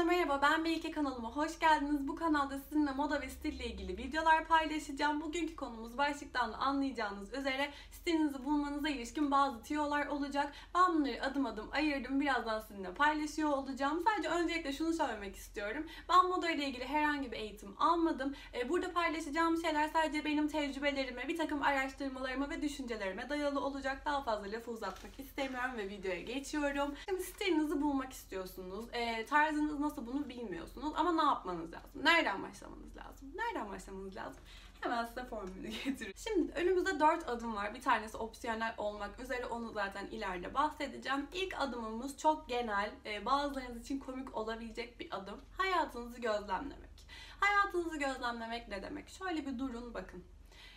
[0.00, 2.08] Herkese merhaba, ben Melike kanalıma hoş geldiniz.
[2.08, 5.20] Bu kanalda sizinle moda ve stille ilgili videolar paylaşacağım.
[5.20, 10.52] Bugünkü konumuz başlıktan da anlayacağınız üzere stilinizi bulmanıza ilişkin bazı tiyolar olacak.
[10.74, 12.20] Ben bunları adım adım ayırdım.
[12.20, 14.04] Birazdan sizinle paylaşıyor olacağım.
[14.06, 15.86] Sadece öncelikle şunu söylemek istiyorum.
[16.08, 18.34] Ben moda ile ilgili herhangi bir eğitim almadım.
[18.54, 24.02] E, burada paylaşacağım şeyler sadece benim tecrübelerime, bir takım araştırmalarıma ve düşüncelerime dayalı olacak.
[24.06, 26.94] Daha fazla lafı uzatmak istemiyorum ve videoya geçiyorum.
[27.08, 28.84] Şimdi stilinizi bulmak istiyorsunuz.
[28.92, 32.04] E, tarzınız nasıl bunu bilmiyorsunuz ama ne yapmanız lazım?
[32.04, 33.28] Nereden başlamanız lazım?
[33.34, 34.42] Nereden başlamanız lazım?
[34.80, 36.18] Hemen size formülü getiriyorum.
[36.28, 37.74] Şimdi önümüzde 4 adım var.
[37.74, 41.26] Bir tanesi opsiyonel olmak üzere onu zaten ileride bahsedeceğim.
[41.32, 45.40] İlk adımımız çok genel, e, bazılarınız için komik olabilecek bir adım.
[45.56, 47.06] Hayatınızı gözlemlemek.
[47.40, 49.08] Hayatınızı gözlemlemek ne demek?
[49.08, 50.24] Şöyle bir durun bakın.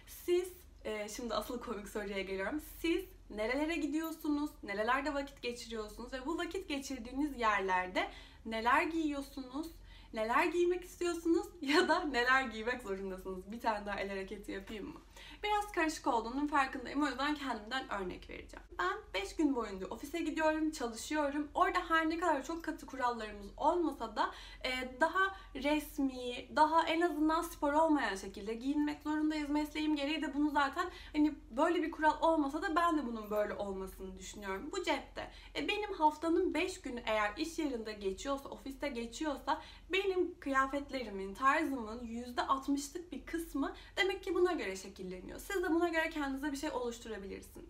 [0.07, 0.54] Siz,
[0.86, 2.62] e, şimdi asıl komik soruya geliyorum.
[2.80, 8.10] Siz nerelere gidiyorsunuz, nerelerde vakit geçiriyorsunuz ve bu vakit geçirdiğiniz yerlerde
[8.46, 9.68] neler giyiyorsunuz,
[10.14, 13.52] neler giymek istiyorsunuz ya da neler giymek zorundasınız.
[13.52, 15.02] Bir tane daha el hareketi yapayım mı?
[15.44, 17.04] Biraz karışık olduğunun farkındayım.
[17.04, 18.66] O yüzden kendimden örnek vereceğim.
[18.80, 21.48] Ben 5 gün boyunca ofise gidiyorum, çalışıyorum.
[21.54, 24.32] Orada her ne kadar çok katı kurallarımız olmasa da
[24.64, 29.50] e, daha resmi, daha en azından spor olmayan şekilde giyinmek zorundayız.
[29.50, 33.54] Mesleğim gereği de bunu zaten hani böyle bir kural olmasa da ben de bunun böyle
[33.54, 34.70] olmasını düşünüyorum.
[34.72, 35.32] Bu cepte.
[35.56, 43.12] E, benim haftanın 5 günü eğer iş yerinde geçiyorsa, ofiste geçiyorsa benim kıyafetlerimin, tarzımın %60'lık
[43.12, 45.40] bir kısmı demek ki buna göre şekilleniyor.
[45.40, 47.65] Siz de buna göre kendinize bir şey oluşturabilirsiniz.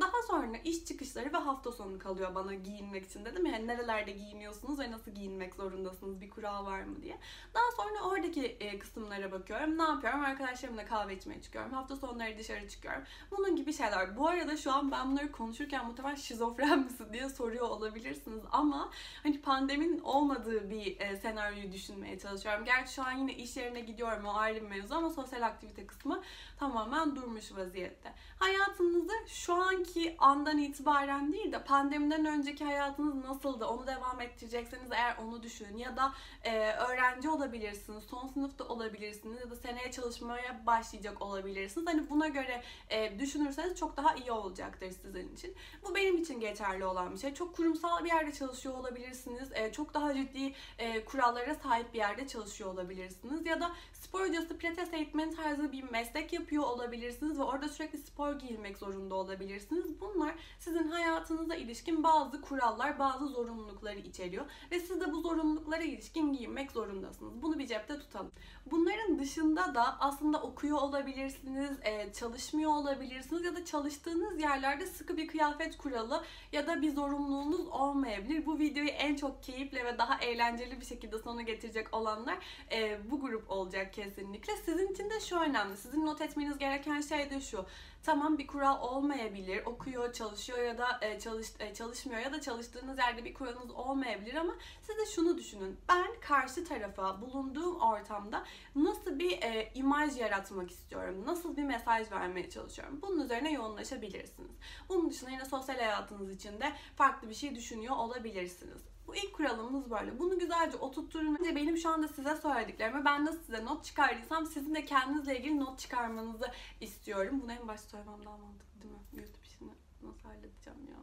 [0.00, 4.78] Daha sonra iş çıkışları ve hafta sonu kalıyor bana giyinmek için dedim yani nerelerde giyiniyorsunuz
[4.78, 7.18] ve nasıl giyinmek zorundasınız bir kural var mı diye.
[7.54, 9.78] Daha sonra oradaki e, kısımlara bakıyorum.
[9.78, 10.20] Ne yapıyorum?
[10.20, 11.72] Arkadaşlarımla kahve içmeye çıkıyorum.
[11.72, 13.02] Hafta sonları dışarı çıkıyorum.
[13.30, 14.16] Bunun gibi şeyler.
[14.16, 18.90] Bu arada şu an ben bunları konuşurken muhtemelen şizofren misin diye soruyor olabilirsiniz ama
[19.22, 22.64] hani pandeminin olmadığı bir e, senaryoyu düşünmeye çalışıyorum.
[22.64, 26.22] Gerçi şu an yine iş yerine gidiyorum o ayrı bir mevzu ama sosyal aktivite kısmı
[26.58, 28.12] tamamen durmuş vaziyette.
[28.38, 35.16] Hayatınızı şu anki andan itibaren değil de pandemiden önceki hayatınız nasıldı onu devam ettirecekseniz eğer
[35.16, 36.12] onu düşünün ya da
[36.44, 41.86] e, öğrenci olabilirsiniz, son sınıfta olabilirsiniz ya da seneye çalışmaya başlayacak olabilirsiniz.
[41.86, 45.54] Hani buna göre e, düşünürseniz çok daha iyi olacaktır sizin için.
[45.84, 47.34] Bu benim için geçerli olan bir şey.
[47.34, 49.48] Çok kurumsal bir yerde çalışıyor olabilirsiniz.
[49.54, 54.58] E, çok daha ciddi e, kurallara sahip bir yerde çalışıyor olabilirsiniz ya da spor hocası,
[54.58, 59.51] pilates eğitmeni tarzı bir meslek yapıyor olabilirsiniz ve orada sürekli spor giyinmek zorunda olabilirsiniz.
[60.00, 66.32] Bunlar sizin hayatınıza ilişkin bazı kurallar, bazı zorunlulukları içeriyor ve siz de bu zorunluluklara ilişkin
[66.32, 67.42] giyinmek zorundasınız.
[67.42, 68.32] Bunu bir cepte tutalım.
[68.70, 75.28] Bunların dışında da aslında okuyor olabilirsiniz, e, çalışmıyor olabilirsiniz ya da çalıştığınız yerlerde sıkı bir
[75.28, 78.46] kıyafet kuralı ya da bir zorunluluğunuz olmayabilir.
[78.46, 82.38] Bu videoyu en çok keyifle ve daha eğlenceli bir şekilde sona getirecek olanlar
[82.72, 84.56] e, bu grup olacak kesinlikle.
[84.56, 85.76] Sizin için de şu önemli.
[85.76, 87.64] Sizin not etmeniz gereken şey de şu.
[88.02, 89.31] Tamam bir kural olmayabilir.
[89.66, 94.34] Okuyor, çalışıyor ya da e, çalış, e, çalışmıyor ya da çalıştığınız yerde bir kuralınız olmayabilir
[94.34, 95.78] ama siz de şunu düşünün.
[95.88, 98.44] Ben karşı tarafa bulunduğum ortamda
[98.76, 101.22] nasıl bir e, imaj yaratmak istiyorum?
[101.26, 102.98] Nasıl bir mesaj vermeye çalışıyorum?
[103.02, 104.50] Bunun üzerine yoğunlaşabilirsiniz.
[104.88, 108.82] Bunun dışında yine sosyal hayatınız için de farklı bir şey düşünüyor olabilirsiniz.
[109.06, 110.18] Bu ilk kuralımız böyle.
[110.18, 111.38] Bunu güzelce oturtturun.
[111.38, 115.60] Bence benim şu anda size söylediklerimi ben nasıl size not çıkardıysam sizin de kendinizle ilgili
[115.60, 116.46] not çıkarmanızı
[116.80, 117.40] istiyorum.
[117.42, 119.00] Bunu en başta söylemem daha mantıklı değil mi?
[119.12, 119.70] YouTube işini
[120.02, 120.98] nasıl halledeceğim ya?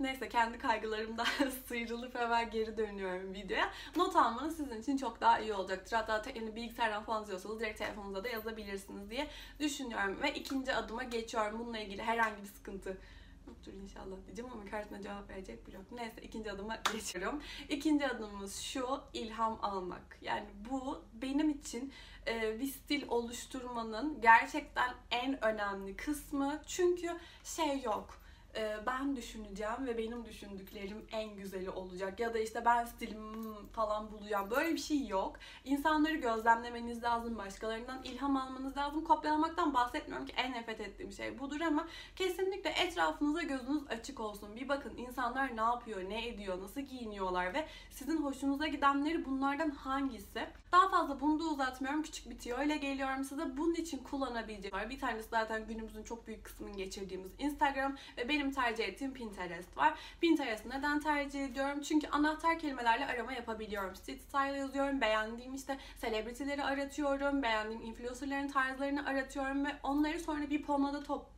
[0.00, 1.26] Neyse kendi kaygılarımdan
[1.66, 3.72] sıyrılıp hemen geri dönüyorum videoya.
[3.96, 5.96] Not almanız sizin için çok daha iyi olacaktır.
[5.96, 9.28] Hatta te- bilgisayardan falan yazıyorsanız direkt telefonunuza da yazabilirsiniz diye
[9.60, 10.22] düşünüyorum.
[10.22, 11.58] Ve ikinci adıma geçiyorum.
[11.58, 12.98] Bununla ilgili herhangi bir sıkıntı
[13.48, 15.84] yoktur inşallah diyeceğim ama karşısına cevap verecek bir yok.
[15.92, 17.42] Neyse ikinci adıma geçiyorum.
[17.68, 20.18] İkinci adımımız şu ilham almak.
[20.22, 21.92] Yani bu benim için
[22.26, 26.62] e, bir stil oluşturmanın gerçekten en önemli kısmı.
[26.66, 27.08] Çünkü
[27.44, 28.27] şey yok
[28.86, 34.50] ben düşüneceğim ve benim düşündüklerim en güzeli olacak ya da işte ben stilim falan bulacağım.
[34.50, 35.36] Böyle bir şey yok.
[35.64, 39.04] İnsanları gözlemlemeniz lazım, başkalarından ilham almanız lazım.
[39.04, 44.56] Kopyalamaktan bahsetmiyorum ki en nefret ettiğim şey budur ama kesinlikle etrafınıza gözünüz açık olsun.
[44.56, 50.46] Bir bakın insanlar ne yapıyor, ne ediyor, nasıl giyiniyorlar ve sizin hoşunuza gidenleri bunlardan hangisi?
[50.72, 52.02] Daha fazla bunu da uzatmıyorum.
[52.02, 53.56] Küçük bir tüyo ile geliyorum size.
[53.56, 58.84] Bunun için kullanabileceğim Bir tanesi zaten günümüzün çok büyük kısmını geçirdiğimiz Instagram ve benim tercih
[58.84, 59.94] ettiğim Pinterest var.
[60.20, 61.82] Pinterest neden tercih ediyorum?
[61.82, 63.96] Çünkü anahtar kelimelerle arama yapabiliyorum.
[63.96, 65.00] Street style yazıyorum.
[65.00, 67.42] Beğendiğim işte celebrity'leri aratıyorum.
[67.42, 71.37] Beğendiğim influencer'ların tarzlarını aratıyorum ve onları sonra bir pomada top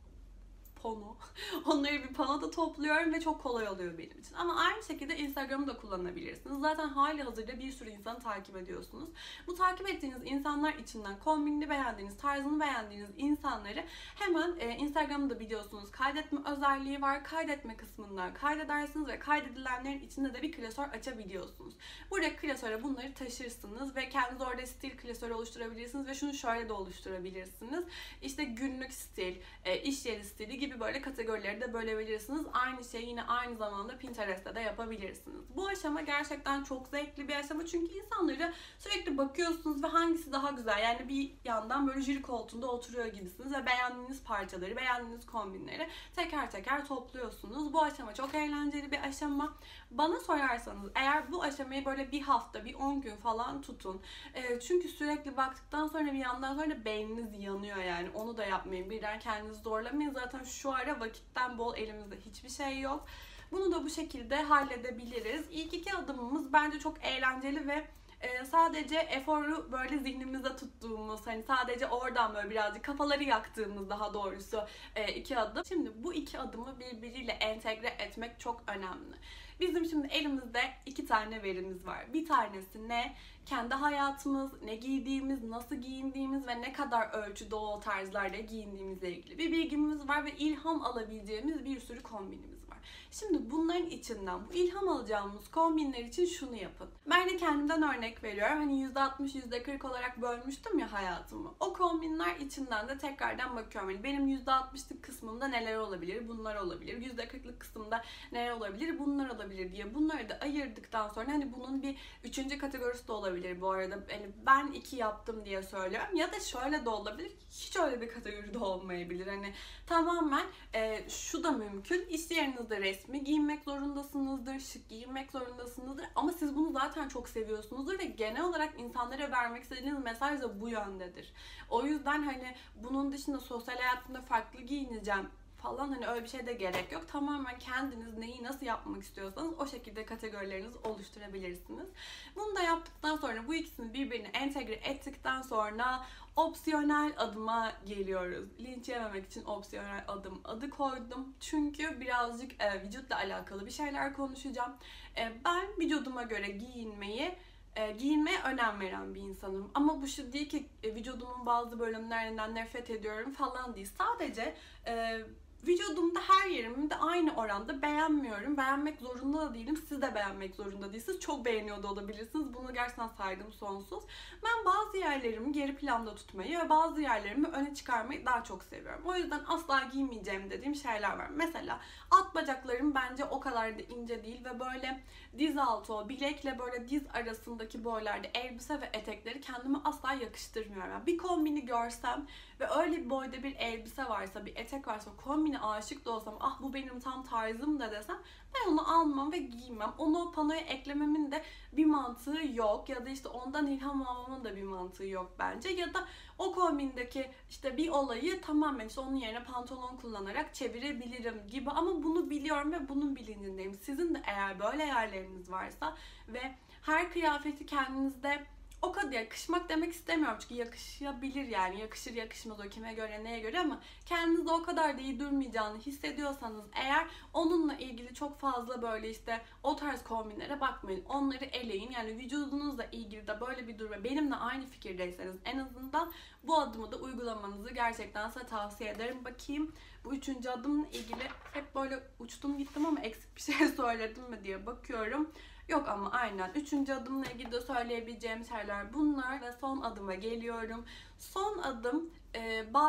[0.83, 1.17] pano.
[1.65, 4.35] Onları bir panoda topluyorum ve çok kolay oluyor benim için.
[4.35, 6.61] Ama aynı şekilde Instagram'ı da kullanabilirsiniz.
[6.61, 9.09] Zaten hali hazırda bir sürü insanı takip ediyorsunuz.
[9.47, 13.83] Bu takip ettiğiniz insanlar içinden kombinini beğendiğiniz, tarzını beğendiğiniz insanları
[14.15, 17.23] hemen e, Instagram'da biliyorsunuz kaydetme özelliği var.
[17.23, 21.73] Kaydetme kısmından kaydedersiniz ve kaydedilenlerin içinde de bir klasör açabiliyorsunuz.
[22.11, 27.83] Burada klasöre bunları taşırsınız ve kendiniz orada stil klasörü oluşturabilirsiniz ve şunu şöyle de oluşturabilirsiniz.
[28.21, 29.35] İşte günlük stil,
[29.65, 32.45] e, iş yeri stili gibi böyle kategorileri de bölebilirsiniz.
[32.53, 35.55] Aynı şeyi yine aynı zamanda Pinterest'te de yapabilirsiniz.
[35.55, 40.83] Bu aşama gerçekten çok zevkli bir aşama çünkü insanları sürekli bakıyorsunuz ve hangisi daha güzel.
[40.83, 46.85] Yani bir yandan böyle jüri koltuğunda oturuyor gibisiniz ve beğendiğiniz parçaları, beğendiğiniz kombinleri teker teker
[46.85, 47.73] topluyorsunuz.
[47.73, 49.53] Bu aşama çok eğlenceli bir aşama.
[49.91, 54.01] Bana sorarsanız eğer bu aşamayı böyle bir hafta, bir 10 gün falan tutun.
[54.33, 58.09] E, çünkü sürekli baktıktan sonra bir yandan sonra beyniniz yanıyor yani.
[58.09, 58.89] Onu da yapmayın.
[58.89, 60.13] Birden kendinizi zorlamayın.
[60.13, 63.05] Zaten şu ara vakitten bol elimizde hiçbir şey yok.
[63.51, 65.45] Bunu da bu şekilde halledebiliriz.
[65.51, 67.87] İlk iki adımımız bence çok eğlenceli ve
[68.21, 74.67] e, sadece eforu böyle zihnimizde tuttuğumuz hani sadece oradan böyle birazcık kafaları yaktığımız daha doğrusu
[74.95, 75.65] e, iki adım.
[75.65, 79.15] Şimdi bu iki adımı birbiriyle entegre etmek çok önemli.
[79.61, 82.13] Bizim şimdi elimizde iki tane verimiz var.
[82.13, 83.15] Bir tanesi ne?
[83.45, 89.51] Kendi hayatımız, ne giydiğimiz, nasıl giyindiğimiz ve ne kadar ölçüde o tarzlarda giyindiğimizle ilgili bir
[89.51, 92.77] bilgimiz var ve ilham alabileceğimiz bir sürü kombinimiz var.
[93.11, 96.87] Şimdi bunların içinden bu ilham alacağımız kombinler için şunu yapın.
[97.09, 98.57] Ben de kendimden örnek veriyorum.
[98.57, 101.53] Hani %60, %40 olarak bölmüştüm ya hayatımı.
[101.59, 103.89] O kombinler içinden de tekrardan bakıyorum.
[103.89, 106.27] Hani benim %60'lık kısmımda neler olabilir?
[106.27, 106.97] Bunlar olabilir.
[106.97, 108.99] %40'lık kısmında neler olabilir?
[108.99, 113.71] Bunlar olabilir diye bunları da ayırdıktan sonra hani bunun bir üçüncü kategorisi de olabilir bu
[113.71, 113.95] arada.
[114.11, 116.15] Hani ben iki yaptım diye söylüyorum.
[116.15, 117.31] Ya da şöyle de olabilir.
[117.49, 119.27] Hiç öyle bir kategori de olmayabilir.
[119.27, 119.53] Hani
[119.87, 122.05] tamamen e, şu da mümkün.
[122.05, 126.05] İş yerinizde resmi giyinmek zorundasınızdır, şık giyinmek zorundasınızdır.
[126.15, 130.69] Ama siz bunu zaten çok seviyorsunuzdur ve genel olarak insanlara vermek istediğiniz mesaj da bu
[130.69, 131.33] yöndedir.
[131.69, 136.53] O yüzden hani bunun dışında sosyal hayatımda farklı giyineceğim falan hani öyle bir şey de
[136.53, 137.07] gerek yok.
[137.07, 141.89] Tamamen kendiniz neyi nasıl yapmak istiyorsanız o şekilde kategorilerinizi oluşturabilirsiniz.
[142.35, 148.49] Bunu da yaptıktan sonra bu ikisini birbirine entegre ettikten sonra opsiyonel adıma geliyoruz.
[148.59, 151.33] Linç yememek için opsiyonel adım adı koydum.
[151.39, 154.73] Çünkü birazcık e, vücutla alakalı bir şeyler konuşacağım.
[155.17, 157.35] E, ben vücuduma göre giyinmeyi
[157.75, 159.71] e, giyinmeye önem veren bir insanım.
[159.73, 163.89] Ama bu şu değil ki e, vücudumun bazı bölümlerinden nefret ediyorum falan değil.
[163.97, 164.55] Sadece
[164.87, 165.21] e,
[165.67, 168.57] vücudumda her yerimi de aynı oranda beğenmiyorum.
[168.57, 169.77] Beğenmek zorunda da değilim.
[169.89, 171.19] Siz de beğenmek zorunda değilsiniz.
[171.19, 172.53] Çok beğeniyor da olabilirsiniz.
[172.53, 174.03] Bunu gerçekten saygım sonsuz.
[174.43, 179.01] Ben bazı yerlerimi geri planda tutmayı ve bazı yerlerimi öne çıkarmayı daha çok seviyorum.
[179.05, 181.27] O yüzden asla giymeyeceğim dediğim şeyler var.
[181.29, 181.79] Mesela
[182.11, 185.03] alt bacaklarım bence o kadar da ince değil ve böyle
[185.37, 190.91] diz altı bilekle böyle diz arasındaki boylarda elbise ve etekleri kendime asla yakıştırmıyorum.
[190.91, 192.27] Yani bir kombini görsem
[192.59, 195.11] ve öyle bir boyda bir elbise varsa, bir etek varsa,
[195.51, 198.17] kombine aşık da olsam, ah bu benim tam tarzım da desem
[198.55, 199.93] ben onu almam ve giymem.
[199.97, 201.43] Onu panoya eklememin de
[201.73, 202.89] bir mantığı yok.
[202.89, 205.69] Ya da işte ondan ilham almamın da bir mantığı yok bence.
[205.69, 206.07] Ya da
[206.37, 211.69] o kombindeki işte bir olayı tamamen işte onun yerine pantolon kullanarak çevirebilirim gibi.
[211.69, 213.73] Ama bunu biliyorum ve bunun bilincindeyim.
[213.73, 215.95] Sizin de eğer böyle yerleriniz varsa
[216.27, 218.43] ve her kıyafeti kendinizde
[218.81, 223.59] o kadar yakışmak demek istemiyorum çünkü yakışabilir yani yakışır yakışmaz o kime göre neye göre
[223.59, 229.41] ama kendinizde o kadar da iyi durmayacağını hissediyorsanız eğer onunla ilgili çok fazla böyle işte
[229.63, 231.05] o tarz kombinlere bakmayın.
[231.09, 236.11] Onları eleyin yani vücudunuzla ilgili de böyle bir durum benimle aynı fikirdeyseniz en azından
[236.43, 239.25] bu adımı da uygulamanızı gerçekten size tavsiye ederim.
[239.25, 239.71] Bakayım
[240.03, 241.23] bu üçüncü adımla ilgili
[241.53, 245.31] hep böyle uçtum gittim ama eksik bir şey söyledim mi diye bakıyorum.
[245.67, 246.51] Yok ama aynen.
[246.55, 249.41] Üçüncü adımla ilgili de söyleyebileceğim şeyler bunlar.
[249.41, 250.85] Ve son adıma geliyorum.
[251.21, 252.39] Son adım e,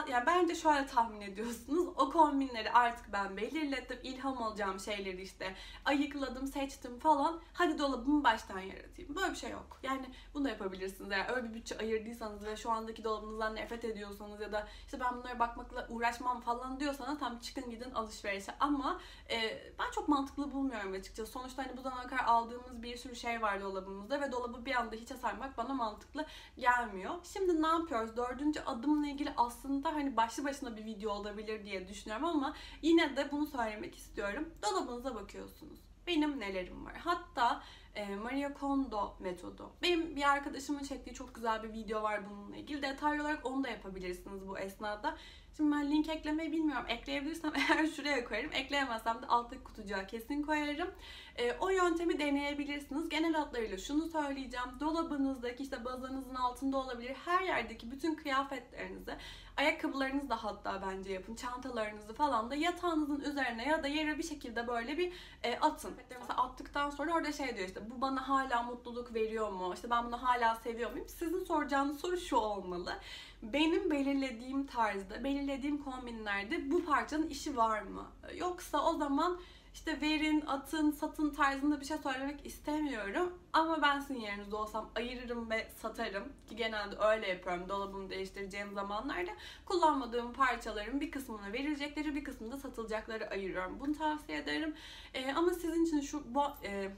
[0.08, 1.88] yani bence şöyle tahmin ediyorsunuz.
[1.96, 3.98] O kombinleri artık ben belirledim.
[4.02, 7.40] ilham alacağım şeyleri işte ayıkladım, seçtim falan.
[7.52, 9.16] Hadi dolabımı baştan yaratayım.
[9.16, 9.80] Böyle bir şey yok.
[9.82, 11.10] Yani bunu yapabilirsiniz.
[11.10, 15.16] Yani öyle bir bütçe ayırdıysanız ve şu andaki dolabınızdan nefret ediyorsanız ya da işte ben
[15.16, 18.52] bunlara bakmakla uğraşmam falan diyorsanız tam çıkın gidin alışverişe.
[18.60, 21.32] Ama e, ben çok mantıklı bulmuyorum açıkçası.
[21.32, 24.96] Sonuçta hani bu zamana kadar aldığımız bir sürü şey var dolabımızda ve dolabı bir anda
[24.96, 26.26] hiçe sarmak bana mantıklı
[26.58, 27.14] gelmiyor.
[27.32, 28.16] Şimdi ne yapıyoruz?
[28.22, 33.32] Dördüncü adımla ilgili aslında hani başlı başına bir video olabilir diye düşünüyorum ama yine de
[33.32, 34.54] bunu söylemek istiyorum.
[34.62, 35.80] Dolabınıza bakıyorsunuz.
[36.06, 36.96] Benim nelerim var?
[36.96, 37.62] Hatta
[37.94, 39.70] e, Maria Kondo metodu.
[39.82, 42.82] Benim bir arkadaşımın çektiği çok güzel bir video var bununla ilgili.
[42.82, 45.16] Detaylı olarak onu da yapabilirsiniz bu esnada.
[45.56, 46.84] Şimdi ben link eklemeyi bilmiyorum.
[46.88, 48.52] Ekleyebilirsem eğer şuraya koyarım.
[48.52, 50.90] Ekleyemezsem de alttaki kutucuğa kesin koyarım.
[51.36, 53.08] E, o yöntemi deneyebilirsiniz.
[53.08, 54.66] Genel hatlarıyla şunu söyleyeceğim.
[54.80, 57.16] Dolabınızdaki işte bazanızın altında olabilir.
[57.24, 59.16] Her yerdeki bütün kıyafetlerinizi,
[59.56, 61.34] ayakkabılarınızı da hatta bence yapın.
[61.34, 65.94] Çantalarınızı falan da yatağınızın üzerine ya da yere bir şekilde böyle bir e, atın.
[66.20, 69.72] Mesela attıktan sonra orada şey diyor işte bu bana hala mutluluk veriyor mu?
[69.74, 71.08] İşte ben bunu hala seviyor muyum?
[71.08, 72.98] Sizin soracağınız soru şu olmalı.
[73.42, 78.06] Benim belirlediğim tarzda, belirlediğim kombinlerde bu parçanın işi var mı?
[78.36, 79.40] Yoksa o zaman
[79.74, 83.38] işte verin, atın, satın tarzında bir şey söylemek istemiyorum.
[83.52, 86.24] Ama ben sizin yerinizde olsam ayırırım ve satarım.
[86.48, 89.30] Ki genelde öyle yapıyorum dolabımı değiştireceğim zamanlarda.
[89.64, 93.80] Kullanmadığım parçaların bir kısmına verilecekleri, bir kısmını da satılacakları ayırıyorum.
[93.80, 94.74] Bunu tavsiye ederim.
[95.14, 96.34] Ee, ama sizin için şu...
[96.34, 96.90] Bu, e,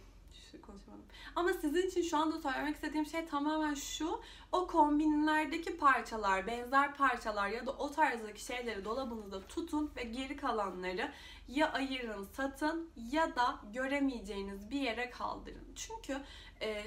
[0.62, 1.04] konuşamadım.
[1.36, 4.20] Ama sizin için şu anda söylemek istediğim şey tamamen şu.
[4.52, 11.12] O kombinlerdeki parçalar, benzer parçalar ya da o tarzdaki şeyleri dolabınızda tutun ve geri kalanları
[11.48, 15.68] ya ayırın, satın ya da göremeyeceğiniz bir yere kaldırın.
[15.76, 16.20] Çünkü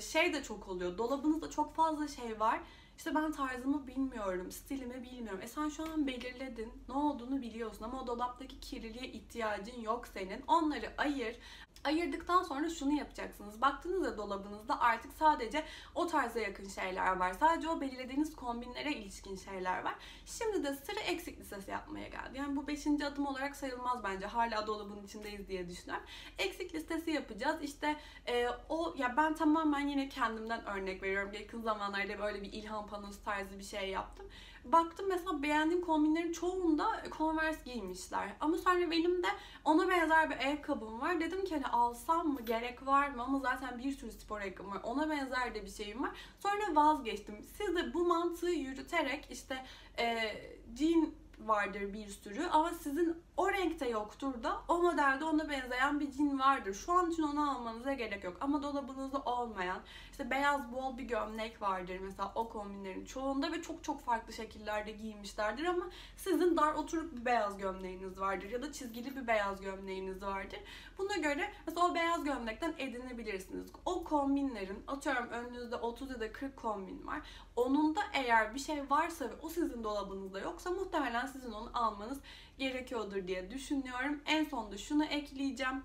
[0.01, 0.97] şey de çok oluyor.
[0.97, 2.59] Dolabınızda çok fazla şey var.
[2.97, 5.39] İşte ben tarzımı bilmiyorum, stilimi bilmiyorum.
[5.43, 10.43] E sen şu an belirledin, ne olduğunu biliyorsun ama o dolaptaki kirliliğe ihtiyacın yok senin.
[10.47, 11.39] Onları ayır.
[11.83, 13.61] Ayırdıktan sonra şunu yapacaksınız.
[13.61, 15.63] Baktığınızda dolabınızda artık sadece
[15.95, 17.33] o tarza yakın şeyler var.
[17.33, 19.95] Sadece o belirlediğiniz kombinlere ilişkin şeyler var.
[20.25, 22.37] Şimdi de sıra eksik listesi yapmaya geldi.
[22.37, 24.25] Yani bu beşinci adım olarak sayılmaz bence.
[24.25, 26.05] Hala dolabın içindeyiz diye düşünüyorum.
[26.37, 27.61] Eksik listesi yapacağız.
[27.61, 27.95] İşte
[28.27, 31.33] e, o ya ben tamamen yine kendimden örnek veriyorum.
[31.33, 34.25] Yakın zamanlarda böyle bir ilham panosu tarzı bir şey yaptım
[34.71, 38.29] baktım mesela beğendiğim kombinlerin çoğunda Converse giymişler.
[38.39, 39.27] Ama sonra benim de
[39.65, 41.19] ona benzer bir ayakkabım var.
[41.19, 44.81] Dedim ki hani alsam mı gerek var mı ama zaten bir sürü spor ayakkabım var.
[44.83, 46.11] Ona benzer de bir şeyim var.
[46.39, 47.35] Sonra vazgeçtim.
[47.57, 49.65] Siz de bu mantığı yürüterek işte
[49.99, 50.33] e,
[50.75, 56.11] jean vardır bir sürü ama sizin o renkte yoktur da o modelde ona benzeyen bir
[56.11, 56.73] cin vardır.
[56.73, 58.37] Şu an için onu almanıza gerek yok.
[58.41, 63.83] Ama dolabınızda olmayan işte beyaz bol bir gömlek vardır mesela o kombinlerin çoğunda ve çok
[63.83, 65.85] çok farklı şekillerde giymişlerdir ama
[66.17, 70.59] sizin dar oturup bir beyaz gömleğiniz vardır ya da çizgili bir beyaz gömleğiniz vardır.
[70.97, 73.71] Buna göre mesela o beyaz gömlekten edinebilirsiniz.
[73.85, 77.21] O kombinlerin atıyorum önünüzde 30 ya da 40 kombin var.
[77.55, 82.19] Onun da eğer bir şey varsa ve o sizin dolabınızda yoksa muhtemelen sizin onu almanız
[82.57, 84.21] gerekiyordur diye düşünüyorum.
[84.25, 85.83] En sonunda şunu ekleyeceğim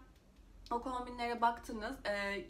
[0.72, 1.96] o kombinlere baktınız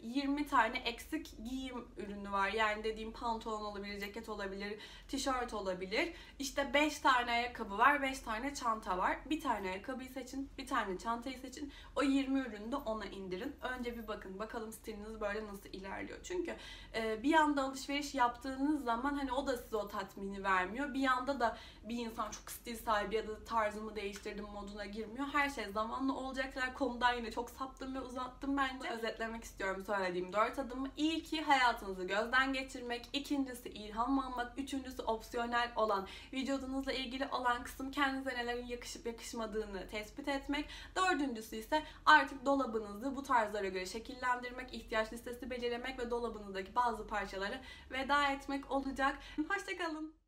[0.03, 2.49] 20 e, tane eksik giyim ürünü var.
[2.49, 6.13] Yani dediğim pantolon olabilir, ceket olabilir, tişört olabilir.
[6.39, 9.17] İşte 5 tane ayakkabı var, 5 tane çanta var.
[9.29, 11.71] Bir tane ayakkabıyı seçin, bir tane çantayı seçin.
[11.95, 13.55] O 20 ürünü de ona indirin.
[13.61, 16.19] Önce bir bakın bakalım stiliniz böyle nasıl ilerliyor.
[16.23, 16.55] Çünkü
[16.95, 20.93] e, bir yanda alışveriş yaptığınız zaman hani o da size o tatmini vermiyor.
[20.93, 25.27] Bir yanda da bir insan çok stil sahibi ya da tarzımı değiştirdim moduna girmiyor.
[25.33, 26.73] Her şey zamanla olacaklar.
[26.73, 28.89] Konudan yine çok saptım ve uzattım bence.
[28.89, 30.87] Özetlemek istiyorum söylediğim dört adımı.
[30.97, 33.09] İlki hayatınızı gözden geçirmek.
[33.13, 34.57] ikincisi ilham almak.
[34.57, 40.69] Üçüncüsü opsiyonel olan vücudunuzla ilgili olan kısım kendinize nelerin yakışıp yakışmadığını tespit etmek.
[40.95, 47.61] Dördüncüsü ise artık dolabınızı bu tarzlara göre şekillendirmek, ihtiyaç listesi belirlemek ve dolabınızdaki bazı parçaları
[47.91, 49.17] veda etmek olacak.
[49.47, 50.22] Hoşçakalın.